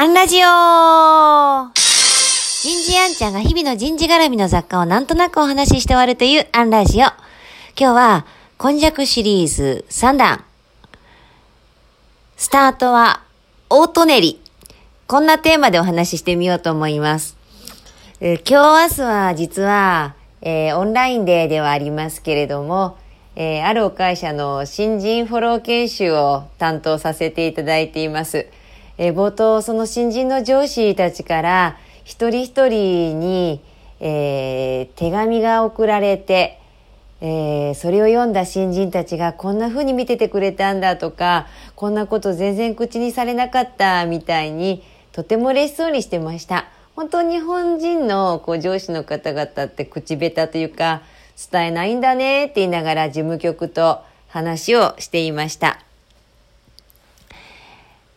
[0.00, 0.46] アンラジオ
[1.74, 7.00] 人事アンちゃんが日々の人事絡みの雑貨をなんとなくお話しして終わるというアンラジオ。
[7.00, 7.14] 今
[7.74, 8.26] 日は、
[8.58, 10.44] 今昔シリーズ3弾。
[12.36, 13.22] スタートは、
[13.70, 14.40] オートネリ。
[15.08, 17.36] こんなテーマでお話ししてみようと思います。
[18.20, 22.96] えー今日明日は実は、えーオンラインデーではありますけれども、
[23.34, 28.46] えーあるお会社の新人フォロー研修を担当させていただいています。
[28.98, 33.60] えー冒頭、その新人の上司たちから、一人一人に、
[34.00, 36.60] えー手紙が送られて、
[37.20, 46.66] えーそれを読んだ新人たちがこんな風に見ててくれたんだとか、こんなこと全然口にされなかったみたいに、とても嬉しそうにしてました。
[46.96, 51.02] 本当日本人のこう上司の方々って口下手というか、
[51.50, 55.87] 伝えないんだねって言いながら事務局と話をしていました。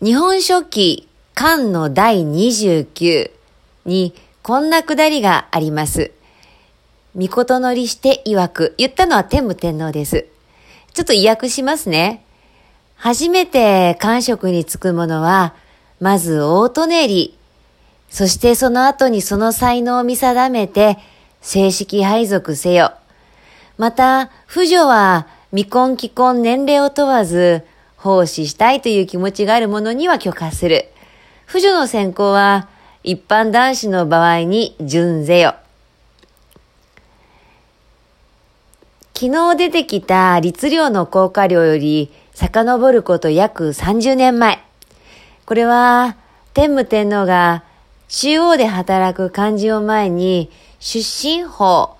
[0.00, 3.32] 日本書紀漢の第29
[3.84, 6.12] にこんなくだりがあります。
[7.16, 10.26] 御事乗りして曰く、言ったのは天武天皇です。
[10.94, 12.24] ちょっと意訳しますね。
[12.94, 15.54] 初めて官職に就く者は、
[15.98, 17.38] まず大利練り、
[18.08, 20.96] そしてその後にその才能を見定めて、
[21.40, 22.92] 正式配属せよ。
[23.78, 27.64] また、婦女は未婚既婚年齢を問わず、
[27.98, 30.88] 奉仕したいという気持ちがある者には許可する。
[31.46, 32.68] 婦女の選考は、
[33.04, 35.54] 一般男子の場合に順ぜよ。
[39.14, 44.62] 昨日出てきた律令の効果量より遡ること約30年前。
[45.44, 46.16] これは
[46.54, 47.64] 天武天皇が
[48.08, 51.96] 中央で働く漢字を前に出身法、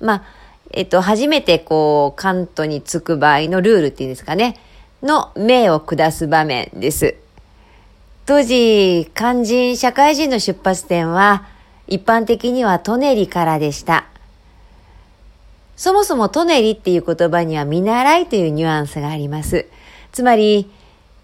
[0.00, 0.22] まあ、
[0.70, 4.58] えっと、初めてこう関東に着く場合のルールっていうんですかね、
[5.02, 7.16] の命を下す場面です。
[8.24, 11.46] 当時、肝心、社会人の出発点は
[11.88, 14.06] 一般的にはトネリからでした。
[15.76, 19.66] そもそもトネリっていう言葉には見習いというニュアンスがあります。
[20.12, 20.70] つまり、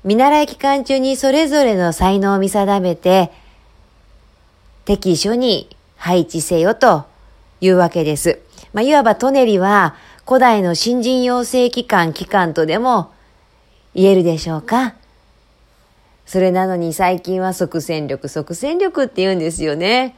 [0.05, 3.31] 見習い期間中にそれぞれの才能を見定めて、
[4.84, 7.05] 適所に配置せよと
[7.61, 8.41] いうわけです。
[8.72, 9.94] まあ、いわばトネリは
[10.27, 13.12] 古代の新人養成機関機関とでも
[13.94, 14.94] 言えるでしょうか？
[16.26, 20.15] それなのに最近は即戦力、即戦力って言うんですよね。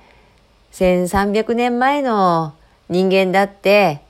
[0.73, 2.55] 1300年前の
[2.89, 4.01] 人間だって、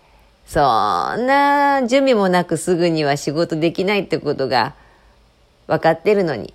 [0.46, 4.74] そんな準備もなくすぐには仕事できないってことが
[5.66, 6.54] 分かってるのに。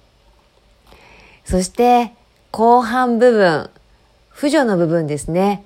[1.43, 2.11] そして、
[2.51, 3.69] 後半部分、
[4.29, 5.63] 婦女の部分ですね。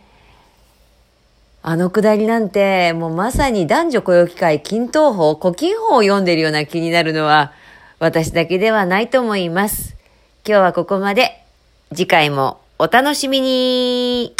[1.62, 7.52] あのくだりなんて、もうまさに男女雇用機会均等法、古今法を読んでるような気になるのは、
[8.00, 9.96] 私だけではないと思います。
[10.48, 11.44] 今日はここまで。
[11.92, 14.36] 次回もお楽しみに